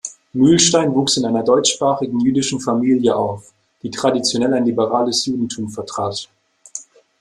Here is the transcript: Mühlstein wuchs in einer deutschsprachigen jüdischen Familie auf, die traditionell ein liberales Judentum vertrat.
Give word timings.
Mühlstein 0.33 0.95
wuchs 0.95 1.17
in 1.17 1.25
einer 1.25 1.43
deutschsprachigen 1.43 2.21
jüdischen 2.21 2.59
Familie 2.59 3.15
auf, 3.15 3.53
die 3.83 3.91
traditionell 3.91 4.51
ein 4.55 4.65
liberales 4.65 5.27
Judentum 5.27 5.69
vertrat. 5.69 6.27